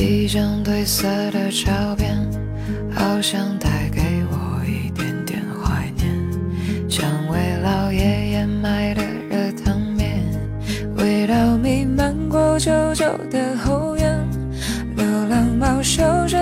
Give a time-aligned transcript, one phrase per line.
[0.00, 2.16] 一张褪色的照片，
[2.90, 6.88] 好像带给我一点点怀念。
[6.88, 10.24] 蔷薇老爷爷买的热汤面，
[10.96, 14.18] 味道弥漫过旧旧的后院。
[14.96, 16.39] 流浪猫嗅着。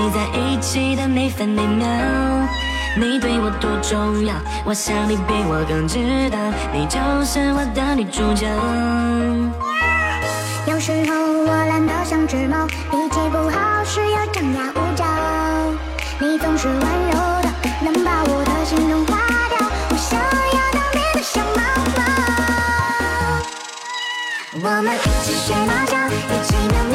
[0.00, 1.88] 你在一起的每分每秒
[2.96, 4.32] 你对我多重要
[4.64, 6.38] 我想你比我更知道
[6.72, 8.46] 你就是我的女主角
[10.70, 15.04] 有时候我懒得像只猫脾气不好时又张牙舞爪
[16.20, 17.48] 你总是温柔的
[17.82, 21.60] 能把我的心融化掉我想要当你的小猫
[21.98, 22.00] 猫
[24.62, 26.87] 我们一起学猫叫一起喵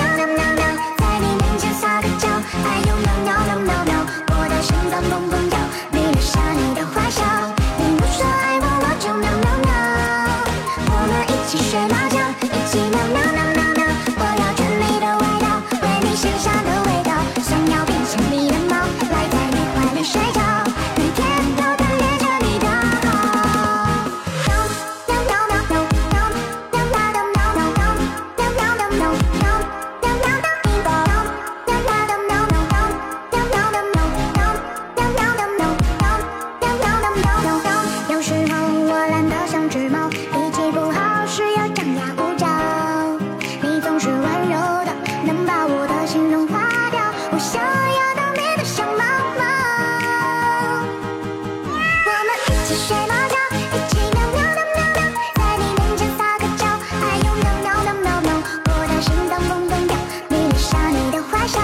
[52.75, 54.99] 学猫叫一起喵喵喵喵喵
[55.35, 58.33] 在你面前撒个娇哎呦喵喵喵喵喵
[58.65, 59.95] 我的心脏砰砰跳
[60.30, 61.59] 你恋上你的坏笑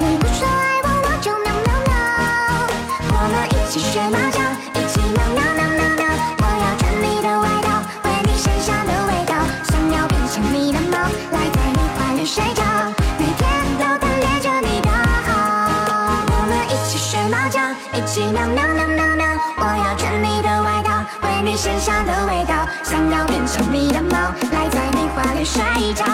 [0.00, 1.94] 你不说爱我我就喵喵喵
[3.12, 4.42] 我们一起学猫叫
[4.74, 6.02] 一起喵喵喵喵喵
[6.38, 9.34] 我要穿你的外套闻你身上的味道
[9.70, 10.98] 想要变成你的猫
[11.30, 12.64] 赖在你怀里睡觉
[13.16, 13.46] 每天
[13.78, 17.60] 都贪恋着你的好我们一起学猫叫
[17.96, 18.67] 一起喵喵
[21.78, 25.62] 香的味道，想要变成你的猫，赖在你怀里睡
[25.94, 26.04] 着。